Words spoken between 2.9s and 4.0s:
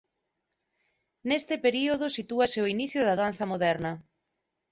da danza moderna.